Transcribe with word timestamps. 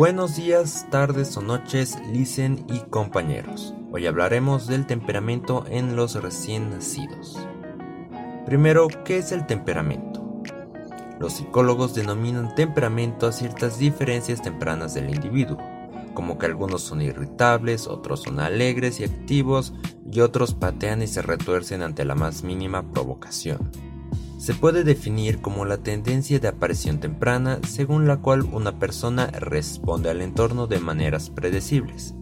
Buenos 0.00 0.36
días, 0.36 0.86
tardes 0.88 1.36
o 1.36 1.42
noches, 1.42 1.98
Listen 2.10 2.64
y 2.70 2.78
compañeros. 2.88 3.74
Hoy 3.92 4.06
hablaremos 4.06 4.66
del 4.66 4.86
temperamento 4.86 5.66
en 5.68 5.94
los 5.94 6.14
recién 6.14 6.70
nacidos. 6.70 7.38
Primero, 8.46 8.88
¿qué 9.04 9.18
es 9.18 9.30
el 9.30 9.44
temperamento? 9.44 10.40
Los 11.18 11.34
psicólogos 11.34 11.94
denominan 11.94 12.54
temperamento 12.54 13.26
a 13.26 13.32
ciertas 13.32 13.78
diferencias 13.78 14.40
tempranas 14.40 14.94
del 14.94 15.10
individuo, 15.10 15.58
como 16.14 16.38
que 16.38 16.46
algunos 16.46 16.80
son 16.80 17.02
irritables, 17.02 17.86
otros 17.86 18.22
son 18.22 18.40
alegres 18.40 19.00
y 19.00 19.04
activos, 19.04 19.74
y 20.10 20.20
otros 20.20 20.54
patean 20.54 21.02
y 21.02 21.08
se 21.08 21.20
retuercen 21.20 21.82
ante 21.82 22.06
la 22.06 22.14
más 22.14 22.42
mínima 22.42 22.90
provocación 22.90 23.89
se 24.40 24.54
puede 24.54 24.84
definir 24.84 25.42
como 25.42 25.66
la 25.66 25.76
tendencia 25.76 26.40
de 26.40 26.48
aparición 26.48 26.98
temprana 26.98 27.60
según 27.68 28.08
la 28.08 28.22
cual 28.22 28.40
una 28.40 28.78
persona 28.78 29.26
responde 29.26 30.08
al 30.08 30.22
entorno 30.22 30.66
de 30.66 30.80
maneras 30.80 31.28
predecibles. 31.28 32.14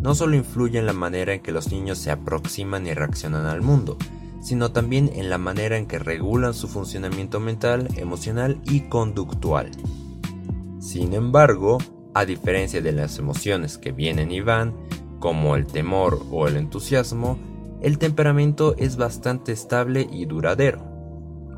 No 0.00 0.14
solo 0.14 0.36
influye 0.36 0.78
en 0.78 0.86
la 0.86 0.92
manera 0.92 1.34
en 1.34 1.40
que 1.40 1.50
los 1.50 1.72
niños 1.72 1.98
se 1.98 2.12
aproximan 2.12 2.86
y 2.86 2.94
reaccionan 2.94 3.46
al 3.46 3.60
mundo, 3.60 3.98
sino 4.40 4.70
también 4.70 5.10
en 5.16 5.30
la 5.30 5.38
manera 5.38 5.76
en 5.76 5.86
que 5.86 5.98
regulan 5.98 6.54
su 6.54 6.68
funcionamiento 6.68 7.40
mental, 7.40 7.88
emocional 7.96 8.60
y 8.62 8.82
conductual. 8.82 9.72
Sin 10.78 11.12
embargo, 11.12 11.78
a 12.14 12.24
diferencia 12.24 12.80
de 12.80 12.92
las 12.92 13.18
emociones 13.18 13.78
que 13.78 13.90
vienen 13.90 14.30
y 14.30 14.42
van, 14.42 14.76
como 15.18 15.56
el 15.56 15.66
temor 15.66 16.24
o 16.30 16.46
el 16.46 16.56
entusiasmo, 16.56 17.36
el 17.80 17.98
temperamento 17.98 18.76
es 18.78 18.96
bastante 18.96 19.50
estable 19.50 20.08
y 20.08 20.26
duradero. 20.26 20.91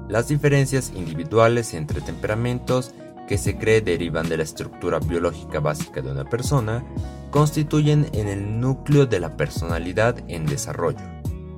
Las 0.09 0.29
diferencias 0.29 0.93
individuales 0.95 1.75
entre 1.75 2.01
temperamentos 2.01 2.95
que 3.27 3.39
se 3.39 3.57
cree 3.57 3.81
derivan 3.81 4.29
de 4.29 4.37
la 4.37 4.43
estructura 4.43 4.99
biológica 4.99 5.61
básica 5.61 6.03
de 6.03 6.11
una 6.11 6.25
persona, 6.25 6.85
constituyen 7.31 8.09
en 8.13 8.29
el 8.29 8.61
núcleo 8.61 9.07
de 9.07 9.21
la 9.21 9.37
personalidad 9.37 10.17
en 10.29 10.47
desarrollo. 10.47 11.01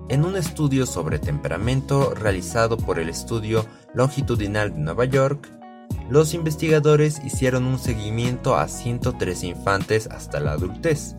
En 0.08 0.25
un 0.25 0.36
estudio 0.36 0.86
sobre 0.86 1.19
temperamento 1.19 2.14
realizado 2.14 2.77
por 2.77 3.00
el 3.00 3.08
Estudio 3.08 3.66
Longitudinal 3.92 4.72
de 4.72 4.78
Nueva 4.78 5.05
York, 5.05 5.50
los 6.08 6.34
investigadores 6.34 7.20
hicieron 7.25 7.64
un 7.64 7.81
seguimiento 7.81 8.55
a 8.55 8.69
103 8.69 9.42
infantes 9.42 10.06
hasta 10.06 10.38
la 10.38 10.53
adultez. 10.53 11.16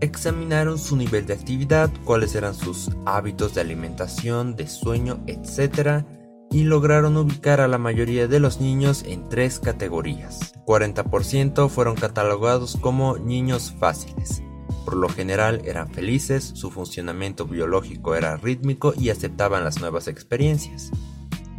Examinaron 0.00 0.78
su 0.78 0.96
nivel 0.96 1.24
de 1.24 1.32
actividad, 1.32 1.90
cuáles 2.04 2.34
eran 2.34 2.54
sus 2.54 2.90
hábitos 3.06 3.54
de 3.54 3.62
alimentación, 3.62 4.56
de 4.56 4.68
sueño, 4.68 5.22
etc., 5.26 6.04
y 6.50 6.64
lograron 6.64 7.16
ubicar 7.16 7.60
a 7.60 7.68
la 7.68 7.78
mayoría 7.78 8.26
de 8.26 8.40
los 8.40 8.60
niños 8.60 9.04
en 9.06 9.28
tres 9.28 9.60
categorías. 9.60 10.54
40% 10.66 11.68
fueron 11.68 11.94
catalogados 11.94 12.76
como 12.80 13.16
niños 13.18 13.74
fáciles. 13.78 14.42
Por 14.84 14.96
lo 14.96 15.08
general 15.08 15.62
eran 15.64 15.92
felices, 15.92 16.52
su 16.54 16.70
funcionamiento 16.70 17.46
biológico 17.46 18.16
era 18.16 18.36
rítmico 18.36 18.92
y 18.96 19.10
aceptaban 19.10 19.62
las 19.62 19.80
nuevas 19.80 20.08
experiencias. 20.08 20.90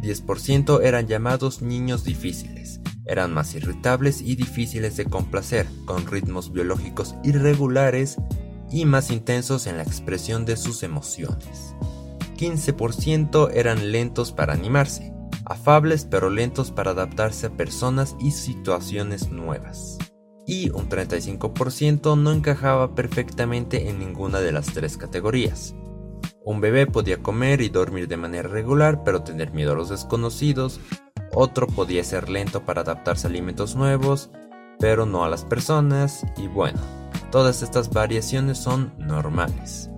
10% 0.02 0.80
eran 0.82 1.06
llamados 1.06 1.62
niños 1.62 2.04
difíciles. 2.04 2.80
Eran 3.06 3.32
más 3.32 3.54
irritables 3.54 4.20
y 4.20 4.36
difíciles 4.36 4.96
de 4.96 5.06
complacer, 5.06 5.66
con 5.86 6.06
ritmos 6.06 6.52
biológicos 6.52 7.14
irregulares 7.24 8.16
y 8.70 8.84
más 8.84 9.10
intensos 9.10 9.66
en 9.66 9.76
la 9.76 9.82
expresión 9.82 10.44
de 10.44 10.56
sus 10.56 10.82
emociones. 10.82 11.74
15% 12.42 13.50
eran 13.54 13.92
lentos 13.92 14.32
para 14.32 14.52
animarse, 14.52 15.14
afables 15.44 16.04
pero 16.04 16.28
lentos 16.28 16.72
para 16.72 16.90
adaptarse 16.90 17.46
a 17.46 17.56
personas 17.56 18.16
y 18.18 18.32
situaciones 18.32 19.30
nuevas. 19.30 19.96
Y 20.44 20.70
un 20.70 20.88
35% 20.88 22.18
no 22.18 22.32
encajaba 22.32 22.96
perfectamente 22.96 23.88
en 23.88 24.00
ninguna 24.00 24.40
de 24.40 24.50
las 24.50 24.66
tres 24.66 24.96
categorías. 24.96 25.76
Un 26.44 26.60
bebé 26.60 26.88
podía 26.88 27.22
comer 27.22 27.60
y 27.60 27.68
dormir 27.68 28.08
de 28.08 28.16
manera 28.16 28.48
regular 28.48 29.04
pero 29.04 29.22
tener 29.22 29.52
miedo 29.52 29.70
a 29.70 29.76
los 29.76 29.90
desconocidos, 29.90 30.80
otro 31.32 31.68
podía 31.68 32.02
ser 32.02 32.28
lento 32.28 32.64
para 32.64 32.80
adaptarse 32.80 33.28
a 33.28 33.30
alimentos 33.30 33.76
nuevos, 33.76 34.32
pero 34.80 35.06
no 35.06 35.22
a 35.22 35.28
las 35.28 35.44
personas, 35.44 36.26
y 36.36 36.48
bueno, 36.48 36.80
todas 37.30 37.62
estas 37.62 37.88
variaciones 37.90 38.58
son 38.58 38.92
normales. 38.98 39.91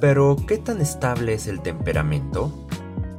Pero, 0.00 0.36
¿qué 0.46 0.58
tan 0.58 0.80
estable 0.80 1.34
es 1.34 1.46
el 1.46 1.62
temperamento? 1.62 2.52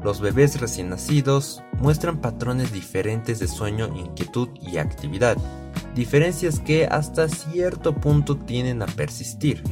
Los 0.03 0.21
bebés 0.21 0.61
recién 0.61 0.89
nacidos 0.89 1.63
muestran 1.79 2.21
patrones 2.21 2.71
diferentes 2.71 3.39
de 3.39 3.47
sueño, 3.47 3.87
inquietud 3.95 4.49
y 4.61 4.77
actividad, 4.77 5.37
diferencias 5.95 6.59
que 6.59 6.85
hasta 6.85 7.27
cierto 7.29 7.95
punto 7.95 8.37
tienen 8.37 8.83
a 8.83 8.85
persistir. 8.85 9.63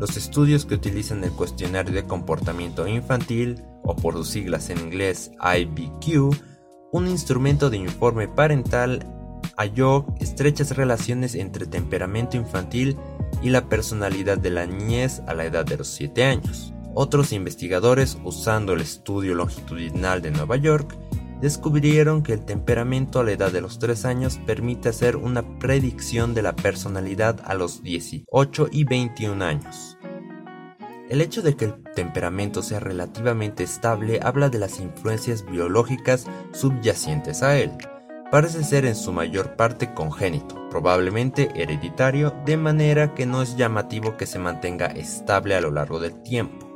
Los 0.00 0.16
estudios 0.16 0.66
que 0.66 0.74
utilizan 0.74 1.22
el 1.22 1.30
cuestionario 1.30 1.94
de 1.94 2.04
comportamiento 2.04 2.88
infantil, 2.88 3.62
o 3.84 3.94
por 3.94 4.14
sus 4.14 4.28
siglas 4.30 4.68
en 4.70 4.78
inglés 4.78 5.30
IBQ, 5.38 6.34
un 6.90 7.06
instrumento 7.06 7.70
de 7.70 7.76
informe 7.76 8.26
parental, 8.26 9.06
halló 9.56 10.06
estrechas 10.18 10.76
relaciones 10.76 11.34
entre 11.36 11.66
temperamento 11.66 12.36
infantil 12.36 12.96
y 13.42 13.50
la 13.50 13.68
personalidad 13.68 14.38
de 14.38 14.50
la 14.50 14.66
niñez 14.66 15.22
a 15.26 15.34
la 15.34 15.44
edad 15.44 15.64
de 15.64 15.76
los 15.76 15.88
7 15.88 16.24
años. 16.24 16.72
Otros 16.94 17.32
investigadores, 17.32 18.18
usando 18.24 18.74
el 18.74 18.82
estudio 18.82 19.34
longitudinal 19.34 20.22
de 20.22 20.30
Nueva 20.30 20.56
York, 20.56 20.96
descubrieron 21.40 22.22
que 22.22 22.34
el 22.34 22.44
temperamento 22.44 23.18
a 23.18 23.24
la 23.24 23.32
edad 23.32 23.50
de 23.50 23.60
los 23.60 23.78
3 23.78 24.04
años 24.04 24.38
permite 24.46 24.90
hacer 24.90 25.16
una 25.16 25.58
predicción 25.58 26.34
de 26.34 26.42
la 26.42 26.54
personalidad 26.54 27.40
a 27.44 27.54
los 27.54 27.82
18 27.82 28.68
y 28.70 28.84
21 28.84 29.44
años. 29.44 29.98
El 31.08 31.20
hecho 31.20 31.42
de 31.42 31.56
que 31.56 31.66
el 31.66 31.82
temperamento 31.94 32.62
sea 32.62 32.80
relativamente 32.80 33.64
estable 33.64 34.20
habla 34.22 34.48
de 34.48 34.58
las 34.58 34.80
influencias 34.80 35.44
biológicas 35.44 36.26
subyacentes 36.52 37.42
a 37.42 37.58
él, 37.58 37.72
parece 38.32 38.64
ser 38.64 38.86
en 38.86 38.96
su 38.96 39.12
mayor 39.12 39.56
parte 39.56 39.92
congénito, 39.92 40.56
probablemente 40.70 41.50
hereditario, 41.54 42.32
de 42.46 42.56
manera 42.56 43.12
que 43.12 43.26
no 43.26 43.42
es 43.42 43.58
llamativo 43.58 44.16
que 44.16 44.24
se 44.24 44.38
mantenga 44.38 44.86
estable 44.86 45.54
a 45.54 45.60
lo 45.60 45.70
largo 45.70 46.00
del 46.00 46.22
tiempo. 46.22 46.66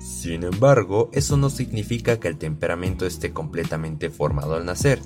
Sin 0.00 0.42
embargo, 0.42 1.10
eso 1.12 1.36
no 1.36 1.48
significa 1.48 2.18
que 2.18 2.26
el 2.26 2.38
temperamento 2.38 3.06
esté 3.06 3.32
completamente 3.32 4.10
formado 4.10 4.56
al 4.56 4.64
nacer, 4.64 4.98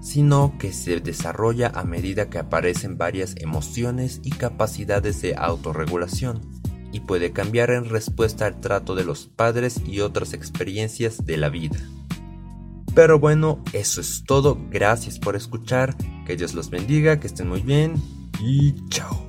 sino 0.00 0.56
que 0.56 0.72
se 0.72 1.00
desarrolla 1.00 1.72
a 1.74 1.82
medida 1.82 2.30
que 2.30 2.38
aparecen 2.38 2.96
varias 2.96 3.34
emociones 3.40 4.20
y 4.22 4.30
capacidades 4.30 5.20
de 5.20 5.34
autorregulación, 5.34 6.42
y 6.92 7.00
puede 7.00 7.32
cambiar 7.32 7.72
en 7.72 7.86
respuesta 7.86 8.46
al 8.46 8.60
trato 8.60 8.94
de 8.94 9.02
los 9.02 9.26
padres 9.26 9.82
y 9.84 9.98
otras 9.98 10.32
experiencias 10.32 11.26
de 11.26 11.38
la 11.38 11.48
vida. 11.48 11.80
Pero 12.94 13.18
bueno, 13.18 13.62
eso 13.72 14.00
es 14.00 14.24
todo. 14.24 14.58
Gracias 14.70 15.18
por 15.18 15.36
escuchar. 15.36 15.96
Que 16.26 16.36
Dios 16.36 16.54
los 16.54 16.70
bendiga, 16.70 17.20
que 17.20 17.26
estén 17.26 17.48
muy 17.48 17.60
bien 17.60 17.94
y 18.40 18.74
chao. 18.88 19.23